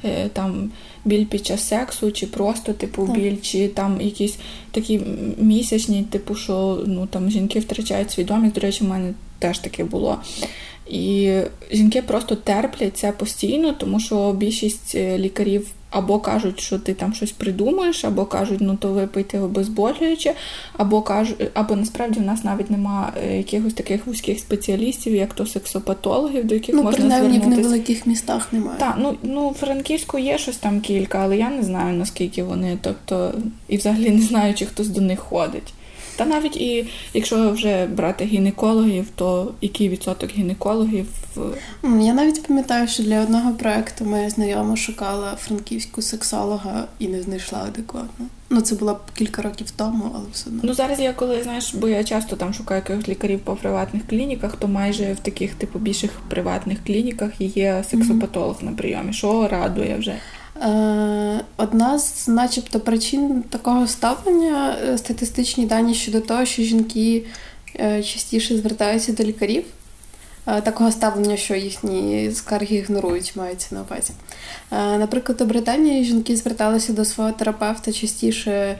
[0.04, 0.70] е, там
[1.04, 3.14] біль під час сексу, чи просто типу так.
[3.16, 4.38] біль, чи там якісь
[4.70, 5.00] такі
[5.38, 8.54] місячні, типу, що ну там жінки втрачають свідомість.
[8.54, 10.18] До речі, в мене теж таке було.
[10.90, 11.32] І
[11.72, 17.14] жінки просто терплять це постійно, тому що більшість е, лікарів або кажуть, що ти там
[17.14, 20.34] щось придумаєш, або кажуть, ну то випийте обезболююче,
[20.76, 25.46] або кажуть, або насправді в нас навіть нема е, якихось таких вузьких спеціалістів, як то
[25.46, 27.46] сексопатологів, до яких ну, можна звернутися.
[27.46, 28.78] Ну, в невеликих містах немає.
[28.78, 33.34] Так, ну ну Франківську є щось там кілька, але я не знаю наскільки вони, тобто
[33.68, 35.74] і взагалі не знаю, чи хтось до них ходить.
[36.16, 41.06] Та навіть і якщо вже брати гінекологів, то який відсоток гінекологів?
[41.84, 47.58] Я навіть пам'ятаю, що для одного проекту моя знайома шукала франківську сексолога і не знайшла
[47.68, 48.26] адекватно.
[48.50, 50.60] Ну це було кілька років тому, але все одно.
[50.64, 54.56] Ну зараз я коли знаєш, бо я часто там шукаю якихось лікарів по приватних клініках,
[54.56, 58.64] то майже в таких типу більших приватних клініках є сексопатолог mm-hmm.
[58.64, 60.14] на прийомі, що радує вже.
[60.62, 67.24] Е, одна з, начебто, причин такого ставлення е, статистичні дані щодо того, що жінки
[67.80, 69.64] е, частіше звертаються до лікарів.
[70.44, 74.12] Такого ставлення, що їхні скарги ігнорують, мається на увазі.
[74.70, 78.78] Наприклад, у Британії жінки зверталися до свого терапевта частіше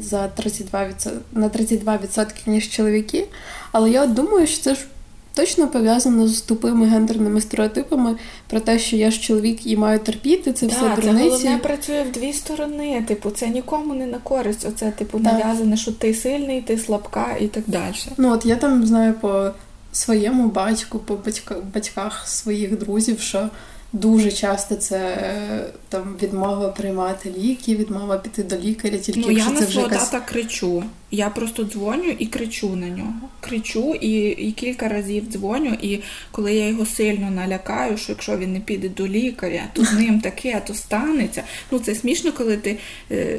[0.00, 3.26] за 32%, на 32%, ніж чоловіки.
[3.72, 4.86] Але я думаю, що це ж
[5.34, 8.16] точно пов'язано з тупими гендерними стереотипами
[8.46, 11.30] про те, що я ж чоловік і маю терпіти, це так, все дурниці.
[11.30, 13.04] Це головне працює в дві сторони.
[13.08, 14.66] Типу, це нікому не на користь.
[14.68, 17.94] Оце типу нав'язане, що ти сильний, ти слабка і так далі.
[18.16, 19.50] Ну от я там знаю по
[19.92, 23.48] своєму батьку, по батьках, батьках своїх друзів, що
[23.94, 29.52] Дуже часто це е, там відмова приймати ліки, відмова піти до лікаря, тільки ну, якщо
[29.52, 30.08] я це вже якась...
[30.08, 30.84] тата кричу.
[31.10, 33.12] Я просто дзвоню і кричу на нього.
[33.40, 35.76] Кричу і і кілька разів дзвоню.
[35.82, 39.92] І коли я його сильно налякаю, що якщо він не піде до лікаря, то з
[39.92, 41.42] ним таке, то станеться.
[41.70, 42.78] Ну це смішно, коли ти.
[43.10, 43.38] Е,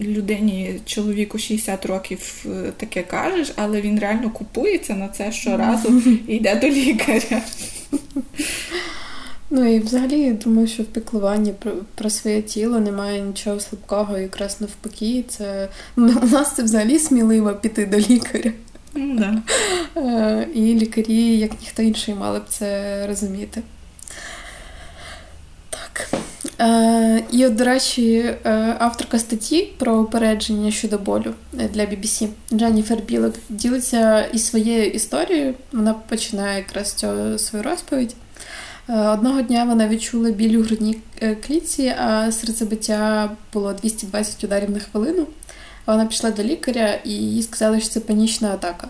[0.00, 6.36] Людині чоловіку 60 років е, таке кажеш, але він реально купується на це щоразу і
[6.36, 7.42] йде до лікаря.
[9.50, 14.18] Ну і взагалі я думаю, що в піклуванні про, про своє тіло немає нічого слабкого,
[14.18, 18.52] якраз навпаки, це ну, у нас це взагалі сміливо піти до лікаря.
[18.94, 19.42] Mm, да.
[19.96, 23.62] Е, і лікарі, як ніхто інший, мали б це розуміти.
[25.70, 26.10] Так.
[26.60, 32.98] Е, І, от, до речі, е, авторка статті про упередження щодо болю для BBC Дженніфер
[32.98, 35.54] Білок ділиться із своєю історією.
[35.72, 38.14] Вона починає якраз цю свою розповідь.
[38.88, 44.70] Е, одного дня вона відчула біль у грудній е, клітці, а серцебиття було 220 ударів
[44.70, 45.26] на хвилину.
[45.86, 48.88] Вона пішла до лікаря і їй сказали, що це панічна атака.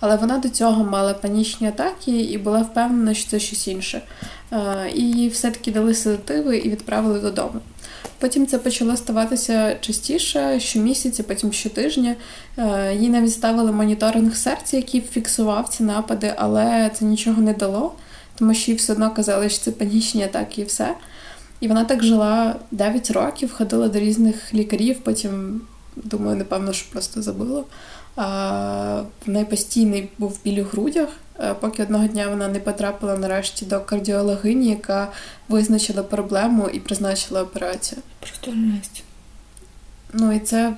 [0.00, 4.02] Але вона до цього мала панічні атаки і була впевнена, що це щось інше.
[4.52, 7.60] Е, і їй все-таки дали седативи і відправили додому.
[8.18, 12.14] Потім це почало ставатися частіше, щомісяця, потім щотижня.
[12.98, 17.92] Їй навіть ставили моніторинг серця, який фіксував ці напади, але це нічого не дало,
[18.38, 20.94] тому що їй все одно казали, що це панічні атаки і все.
[21.60, 25.60] І вона так жила 9 років, ходила до різних лікарів, потім,
[25.96, 27.64] думаю, напевно, що просто забила.
[29.26, 31.08] В неї постійний був біль у грудях,
[31.60, 35.12] поки одного дня вона не потрапила нарешті до кардіологині, яка
[35.48, 38.02] визначила проблему і призначила операцію.
[38.20, 39.04] Просто жесть.
[40.12, 40.74] Ну і це.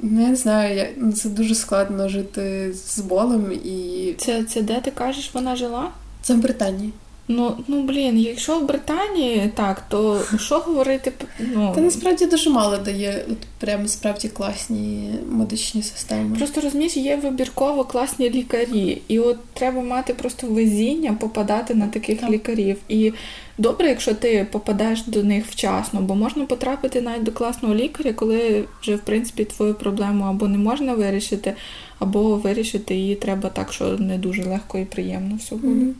[0.00, 4.14] Ну, не знаю, ну, це дуже складно жити з болем і.
[4.18, 5.90] Це це де ти кажеш, вона жила?
[6.28, 6.92] Це в Британії.
[7.28, 11.12] Ну, ну блін, якщо в Британії так, то що говорити?
[11.38, 16.36] Ну та насправді дуже мало дає от прямо справді класні медичні системи.
[16.36, 22.20] Просто розумієш, є вибірково класні лікарі, і от треба мати просто везіння попадати на таких
[22.20, 22.30] так.
[22.30, 22.76] лікарів.
[22.88, 23.12] І
[23.58, 28.64] добре, якщо ти попадаєш до них вчасно, бо можна потрапити навіть до класного лікаря, коли
[28.82, 31.54] вже в принципі твою проблему або не можна вирішити,
[31.98, 35.84] або вирішити її треба так, що не дуже легко і приємно все буде.
[35.84, 35.92] Mm-hmm.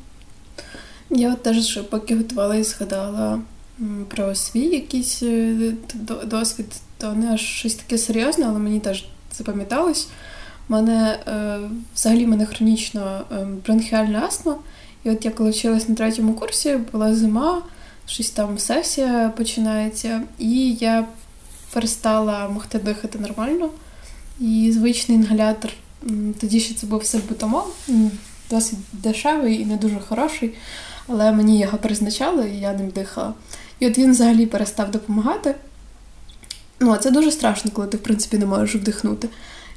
[1.11, 3.41] Я от теж поки готувалася, згадала
[4.09, 5.73] про свій якийсь е,
[6.25, 6.67] досвід,
[6.99, 10.09] то не аж щось таке серйозне, але мені теж запам'яталось.
[10.69, 11.59] У мене е,
[11.95, 14.57] взагалі мене хронічно е, бронхіальна астма.
[15.05, 17.63] І от я коли вчилась на третьому курсі, була зима,
[18.07, 21.07] щось там сесія починається, і я
[21.73, 23.71] перестала могти дихати нормально.
[24.41, 25.71] І звичний інгалятор,
[26.41, 27.65] тоді ще це був сальбутамол,
[28.51, 30.55] досить дешевий і не дуже хороший
[31.09, 33.35] але мені його призначали, і я ним дихала.
[33.81, 35.55] І от він взагалі перестав допомагати.
[36.81, 39.29] Ну, а це дуже страшно, коли ти, в принципі, не можеш вдихнути.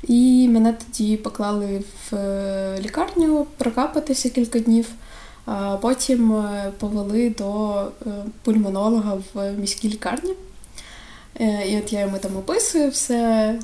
[0.04, 4.88] І мене тоді поклали в е, лікарню прокапатися кілька днів,
[5.46, 8.10] а потім е, повели до е,
[8.44, 10.34] пульмонолога в міській лікарні.
[11.40, 13.60] І от я йому там описую все,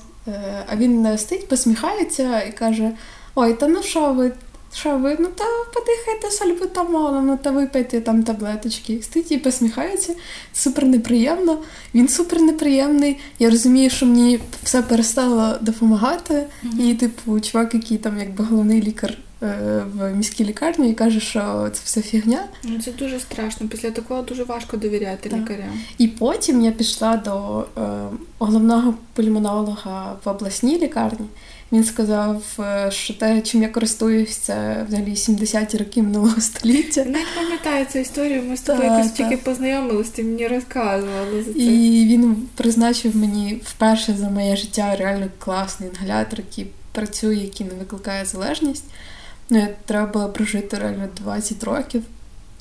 [0.67, 2.91] а він стоїть, посміхається і каже:
[3.35, 4.31] Ой, та ну що ви
[4.73, 9.01] що ви, ну та подихайте сальбутамолом, ну та випийте там таблеточки.
[9.01, 10.15] Стоїть і посміхається,
[10.53, 11.57] супер неприємно.
[11.95, 13.17] Він супер неприємний.
[13.39, 16.45] Я розумію, що мені все перестало допомагати.
[16.79, 21.69] І, типу, чувак, який там якби головний лікар е, в міській лікарні, і каже, що
[21.73, 22.43] це все фігня.
[22.63, 23.67] Ну це дуже страшно.
[23.67, 25.39] Після такого дуже важко довіряти так.
[25.39, 25.79] лікарям.
[25.97, 31.27] І потім я пішла до е, головного пульмонолога в обласній лікарні.
[31.71, 37.05] Він сказав, е, що те, чим я користуюсь, це взагалі 70-ті роки минулого століття.
[37.05, 41.59] Не пам'ятаю цю історію, ми з тобою якось тільки познайомилися, ти мені розказували за це.
[41.59, 47.73] І він призначив мені вперше за моє життя реально класний інгалятор, який працює, який не
[47.73, 48.85] викликає залежність.
[49.49, 52.03] Ну, треба було прожити реально 20 років.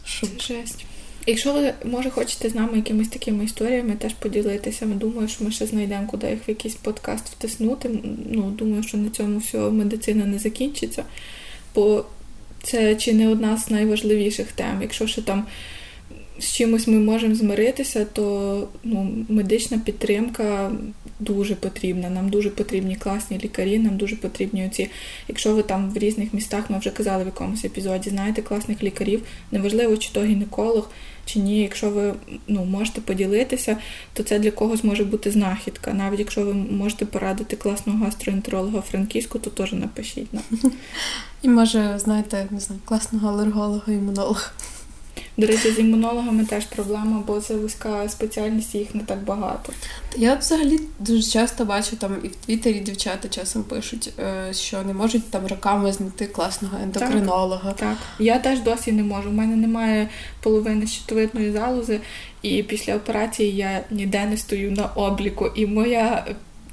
[0.04, 0.30] Щоб...
[0.40, 0.84] Жесть.
[1.26, 5.50] Якщо ви, може, хочете з нами якимись такими історіями теж поділитися, ми думаю, що ми
[5.50, 7.90] ще знайдемо, куди їх в якийсь подкаст втиснути.
[8.30, 11.04] Ну, Думаю, що на цьому все медицина не закінчиться,
[11.74, 12.04] бо
[12.62, 14.82] це чи не одна з найважливіших тем.
[14.82, 15.46] Якщо ще там
[16.38, 20.72] з чимось ми можемо змиритися, то ну, медична підтримка
[21.20, 22.10] дуже потрібна.
[22.10, 24.90] Нам дуже потрібні класні лікарі, нам дуже потрібні оці.
[25.28, 29.22] Якщо ви там в різних містах, ми вже казали в якомусь епізоді, знаєте класних лікарів,
[29.50, 30.90] неважливо, чи то гінеколог,
[31.24, 31.60] чи ні.
[31.60, 32.14] Якщо ви
[32.48, 33.76] ну, можете поділитися,
[34.12, 35.92] то це для когось може бути знахідка.
[35.92, 40.72] Навіть якщо ви можете порадити класного гастроентеролога франківську, то теж напишіть нам.
[41.42, 44.50] І може, знаєте, не знаю, класного алерголога, імунолога.
[45.38, 49.72] До речі, з імунологами теж проблема, бо це вузька спеціальність, їх не так багато.
[50.16, 54.94] Я взагалі дуже часто бачу там і в Твіттері дівчата часом пишуть, е, що не
[54.94, 57.72] можуть там роками знайти класного ендокринолога.
[57.72, 57.96] Так, так.
[58.18, 59.30] я теж досі не можу.
[59.30, 60.08] У мене немає
[60.42, 62.00] половини щитовидної залози,
[62.42, 65.46] і після операції я ніде не стою на обліку.
[65.54, 66.24] І моя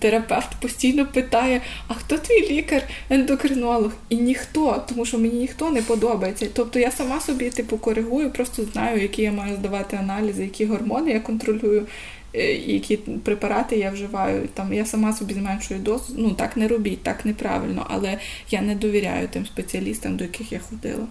[0.03, 3.91] терапевт постійно питає: а хто твій лікар-ендокринолог?
[4.09, 6.47] І ніхто, тому що мені ніхто не подобається.
[6.53, 11.11] Тобто я сама собі типу коригую, просто знаю, які я маю здавати аналізи, які гормони
[11.11, 11.87] я контролюю.
[12.35, 16.13] Е, які препарати я вживаю, там я сама собі зменшую дозу.
[16.17, 18.17] Ну так не робіть, так неправильно, але
[18.49, 21.07] я не довіряю тим спеціалістам, до яких я ходила.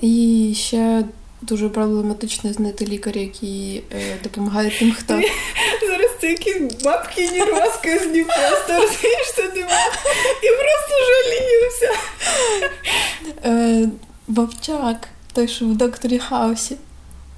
[0.00, 1.04] І ще
[1.42, 5.20] дуже проблематично знайти лікаря, які е, допомагають тим, хто.
[6.20, 9.80] Це якісь бабкині розказні просто розумієш, нема.
[10.42, 12.00] І просто жаліюся.
[13.44, 13.88] Е,
[14.28, 16.76] Вовчак, той, що в докторі Хаусі.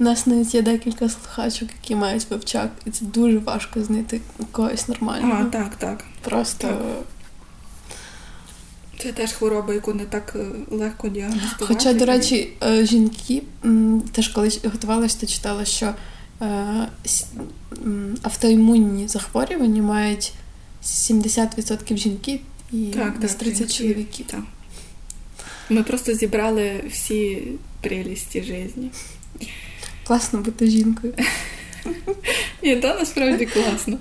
[0.00, 4.20] У нас навіть є декілька слухачок, які мають вовчак, і це дуже важко знайти
[4.52, 5.42] когось нормального.
[5.42, 6.04] А, так, так.
[6.22, 6.68] Просто.
[6.68, 6.76] Так.
[9.02, 11.64] Це теж хвороба, яку не так е, легко діагностувати.
[11.64, 13.42] Хоча, до речі, е, жінки
[14.12, 15.94] теж коли готувалася, то читала, що
[18.22, 20.32] автоімунні захворювання мають
[20.84, 22.40] 70% жінки
[22.72, 24.26] і так, десь 30 чоловіків.
[24.26, 24.40] Так.
[25.70, 27.42] Ми просто зібрали всі
[27.80, 28.90] прелісті житті.
[30.04, 31.14] Класно бути жінкою.
[32.62, 33.98] І то насправді класно.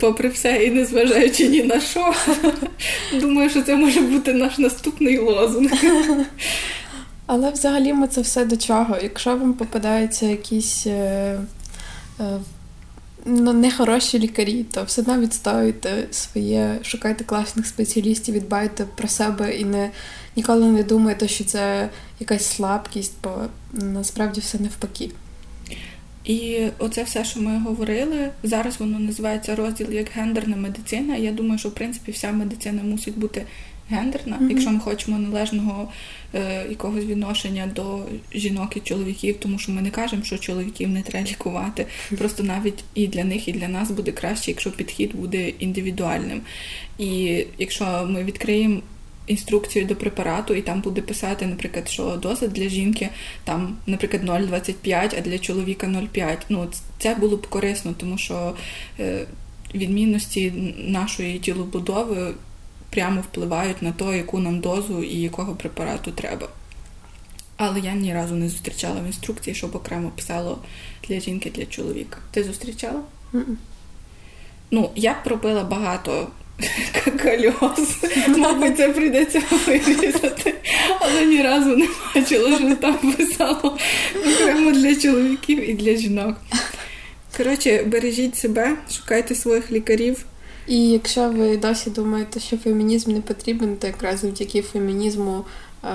[0.00, 2.14] Попри все, і незважаючи ні на що,
[3.20, 5.70] думаю, що це може бути наш наступний лозунг.
[7.26, 8.98] Але взагалі ми це все до чого?
[9.02, 11.38] Якщо вам попадаються якісь е,
[12.20, 12.40] е,
[13.26, 19.64] ну, нехороші лікарі, то все одно відстоюйте своє, шукайте класних спеціалістів, відбайте про себе і
[19.64, 19.90] не
[20.36, 21.88] ніколи не думайте, що це
[22.20, 23.30] якась слабкість, бо
[23.72, 25.10] насправді все навпаки.
[26.24, 31.16] І оце все, що ми говорили, зараз воно називається розділ як гендерна медицина.
[31.16, 33.46] Я думаю, що в принципі вся медицина мусить бути
[33.90, 34.50] гендерна, mm-hmm.
[34.50, 35.88] якщо ми хочемо належного
[36.34, 37.98] е, якогось відношення до
[38.34, 41.86] жінок і чоловіків, тому що ми не кажемо, що чоловіків не треба лікувати.
[42.18, 46.40] Просто навіть і для них, і для нас буде краще, якщо підхід буде індивідуальним.
[46.98, 48.80] І якщо ми відкриємо
[49.26, 53.08] інструкцію до препарату, і там буде писати, наприклад, що доза для жінки
[53.44, 56.36] там, наприклад, 0,25, а для чоловіка 0,5.
[56.48, 56.68] Ну,
[56.98, 58.54] це було б корисно, тому що
[59.00, 59.26] е,
[59.74, 62.34] відмінності нашої тілобудови
[62.94, 66.48] прямо впливають на те, яку нам дозу і якого препарату треба.
[67.56, 70.58] Але я ні разу не зустрічала в інструкції, щоб окремо писало
[71.08, 72.18] для жінки, для чоловіка.
[72.30, 73.00] Ти зустрічала?
[73.32, 73.54] Mm-mm.
[74.70, 76.28] Ну, я пробила багато
[77.22, 78.04] кольос.
[78.28, 80.54] Мабуть, це прийдеться вирізати.
[81.00, 83.78] Але ні разу не бачила, що там писало
[84.14, 86.36] окремо для чоловіків і для жінок.
[87.36, 90.24] Коротше, бережіть себе, шукайте своїх лікарів.
[90.66, 95.44] І якщо ви досі думаєте, що фемінізм не потрібен, то якраз завдяки фемінізму
[95.84, 95.88] е,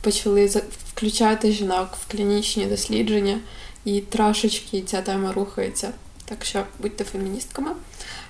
[0.00, 0.46] почали
[0.94, 3.40] включати жінок в клінічні дослідження,
[3.84, 5.90] і трошечки ця тема рухається.
[6.24, 7.70] Так що будьте феміністками.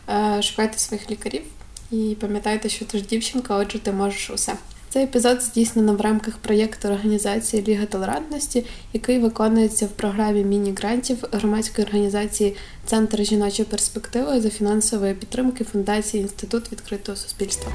[0.08, 1.42] Е, шукайте своїх лікарів
[1.90, 4.56] і пам'ятайте, що ти ж дівчинка, отже, ти можеш усе.
[4.96, 11.86] Цей епізод здійснено в рамках проєкту організації Ліга толерантності, який виконується в програмі міні-грантів громадської
[11.86, 17.72] організації Центр жіночої перспективи за фінансової підтримки Фундації Інститут відкритого суспільства.